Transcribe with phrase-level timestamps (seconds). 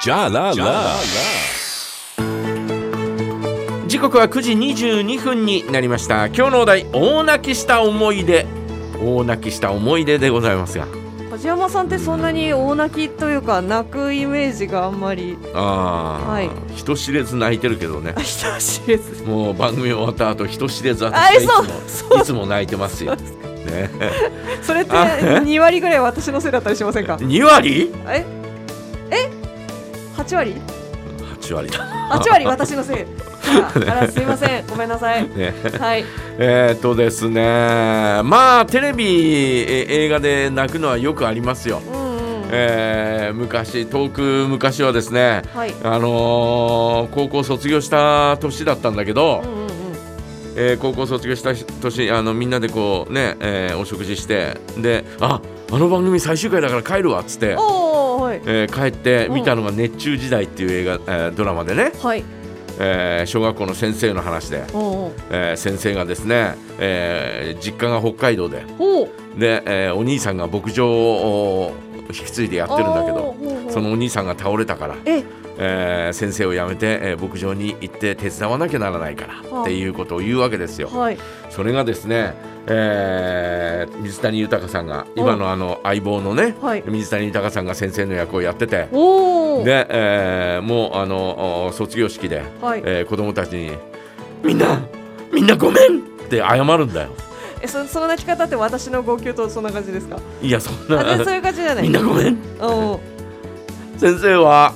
[0.00, 0.94] Ja la la.
[3.88, 6.26] 時刻は9時22分になりました。
[6.26, 8.46] 今日のお題大泣きした思い出。
[9.02, 10.86] 大泣きした思い出でございますが。
[11.32, 15.36] 梶山さんってそんなに大泣きというか泣くイメージがあんまり。
[15.52, 16.50] ああ、はい。
[16.76, 18.14] 人知れず泣いてるけどね。
[18.16, 19.24] あ 人知れず。
[19.24, 23.90] もう番組終わった後人知れずあ私そうはいつもいつも泣いてますよ、ね、
[24.62, 27.92] それってあ2割ぐらい私のせいだったりしませんか？2割？
[28.06, 28.37] ええ
[30.28, 30.54] 8割
[31.40, 31.78] ?8 割だ、
[32.10, 32.96] 8割私のせい。
[33.62, 34.66] あ あらすいません。
[34.66, 35.22] ごめんなさい。
[35.34, 36.04] ね、はい。
[36.38, 37.42] えーっとですね。
[38.24, 42.48] まあテレビえ映画で泣くのはよくありますよ、うんうん。
[42.50, 45.74] えー昔遠く昔はですねはい。
[45.82, 49.42] あのー高校卒業した年だったんだけど、
[50.56, 55.40] えー高校卒業した年あのみんなでこうね、えーお食事してであ
[55.72, 57.87] あの番組最終回だから帰るわっつって、おお
[58.28, 58.40] はい。
[58.46, 62.24] えー帰って見たのが「熱中時代」っていう映画、えードラマでね、はい。
[62.80, 64.62] えー小学校の先生の話で、
[65.30, 68.62] えー先生がですね、えー実家が北海道で。
[68.78, 71.72] おおで、えーお兄さんが牧場を
[72.08, 73.34] 引き継いでやってるんだけど
[73.68, 74.94] そのお兄さんが倒れたから。
[75.04, 75.22] え
[75.58, 80.88] えー先生を辞めて、えー牧場に行って手伝わなきゃならないからあっていうことを言うわけですよ。
[80.88, 81.18] はい
[81.50, 82.34] それがですね、
[82.66, 93.72] えー水谷豊さんが今のあの相棒のねはい水谷豊さんが先生の役をやっててで、えーもうあのお卒業式で、はいえー子供たちに
[94.44, 94.80] 「みんな
[95.32, 97.08] みんなごめん!」って謝るんだよ。
[97.60, 103.00] えそその泣き方って私の号泣とそんな感じですかいやそんあでそうないう感じじゃないみんなごめんお
[103.96, 104.72] 先生は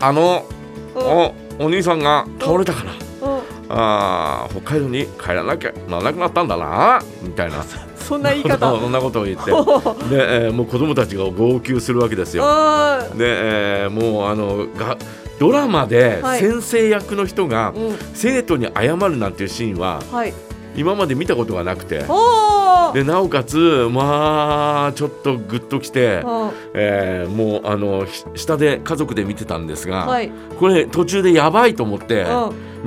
[0.00, 0.44] あの
[0.94, 1.34] おお
[1.66, 2.92] お兄さんが倒れたから。
[3.22, 7.62] おあー北海道に帰らなきゃならなくなったんだなみたいな。
[7.98, 8.58] そんな言い方。
[8.80, 9.52] そんなことを言って。
[9.52, 9.64] お
[10.08, 12.42] で、えーもう子供たちが号泣するわけですよ。
[12.46, 14.96] あで、えーもうあのが
[15.38, 16.40] ドラマではい。
[16.40, 17.98] 先生役の人がうん。
[18.14, 20.34] 生徒に謝るなんていうシーンははい。
[20.76, 22.04] 今まで見たことがなくて。
[22.08, 22.59] おお
[22.94, 26.22] でなおかつまあちょっとグッときて、
[26.74, 30.30] えーもうあのひ下で家族で見てたんですが、はい。
[30.58, 32.28] これ途中でやばいと思ってうん。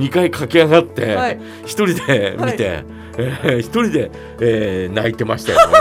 [0.04, 1.16] 2回駆け上がって。
[1.16, 1.40] はい。
[1.66, 2.84] 一人で見て、
[3.18, 4.12] えー一人で、
[4.42, 5.74] えー泣いてましたよね。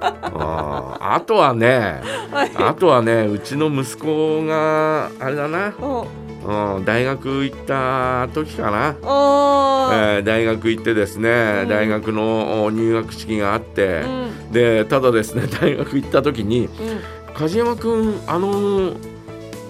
[0.38, 2.50] あーあとはねはい。
[2.56, 6.06] あとはねうちの息子があれだな、お
[6.46, 11.68] うん、大学行った時かな、えー大学行ってですね、うん。
[11.68, 14.06] 大学のお入学式があってう、
[14.48, 14.52] ん。
[14.52, 16.70] でただですね 大学行った時にうん
[17.34, 18.92] 「梶山君あの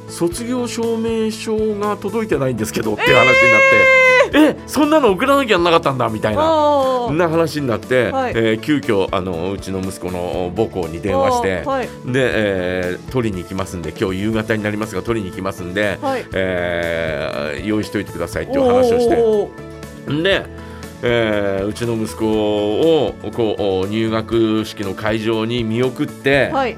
[0.09, 3.96] 卒業証明書が届いてないんですけど」っていう話になって「え
[4.67, 6.87] そんなの送らなきゃなかったんだ」みたいな。
[7.13, 8.33] な話になって、はい。
[8.35, 11.87] えー急遽あのうちの息子の母校に電話して、はい。
[11.87, 16.25] で、えー取りに行きますんで今日夕方になりますが取りに行きますんで、はい。
[16.35, 19.17] えー用意しておいてくださいっていう話をして。
[20.23, 20.45] で、
[21.03, 26.77] えーうちの息子をこう入学式の会場に見送って、はい。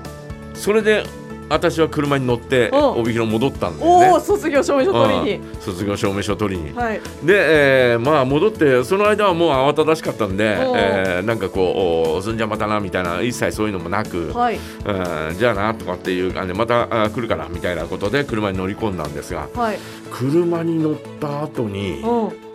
[0.55, 1.05] それで
[1.49, 2.93] 私は車に乗ってお。
[3.01, 4.11] 帯広戻ったんだね。
[4.13, 5.35] お卒業証明書取りに。
[5.37, 5.61] うん。
[5.61, 6.73] 卒業証明書取りに。
[6.75, 7.01] はい。
[7.25, 14.57] で、えーまあ戻ってその間はもう慌ただしかったんで、えーなんかこうおそんじゃまたなみたいな一切そういうのもなく、はい。
[14.57, 19.79] うんじゃあなとかっていう感じでまたあ来るからみたいなことで車に乗り込んだんですがはい。
[20.11, 22.48] 車に乗った後にうん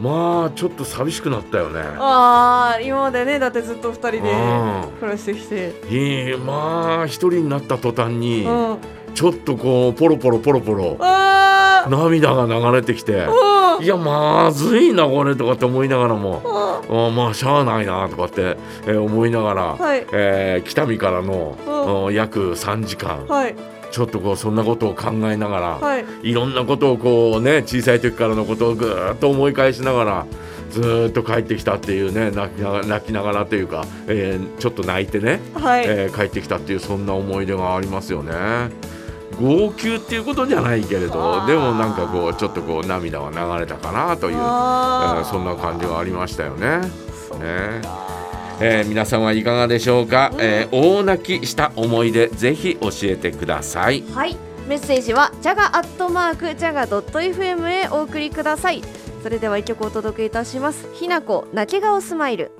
[0.00, 1.80] まあちょっと寂しくなったよね。
[1.98, 4.92] ああ今までねだってずっと二人でうん。
[5.00, 5.74] 暮らしてきて。
[5.90, 8.46] いいまあ一人になった途端に
[9.14, 13.84] ちょっとこうポロポロポロポロあ涙が流れてきてうん。
[13.84, 16.42] いやまずいなこれとかって思いながらも。
[16.88, 17.06] うん。
[17.06, 20.06] あまあしゃあないなとかって、えー思いながら、はい。
[20.12, 23.54] えー北見からの、約3時間はい
[23.90, 26.04] ちょっとこうそんなことを考えながら、はい。
[26.22, 30.26] い、ろんなことをこうね小さい時からのことをぐーっと思い返しながら
[30.70, 35.84] ずーっと帰ってきたっていうね泣きながら泣きながらというか、えーちょっと泣いてね、はい。
[35.86, 38.32] えー帰ってきたっていうそんな思い出がありますよね。
[39.40, 41.46] 号泣っていうことじゃないけれあどー。
[41.46, 46.78] でもなんかこうちょっとこう涙は流れたかなという、えーそんな感じがありましたよね。
[47.38, 47.82] ね
[48.60, 54.02] えー皆さんはいかがでしょうか、えー大泣きした思い出ぜひ教えてください。
[54.12, 54.36] はい。
[54.66, 58.82] メッセージはジャガアットマークジャガドット FM へお送りください。
[59.22, 60.88] それでは一曲お届けいたします。
[60.94, 62.50] ひなこ泣き顔スマイル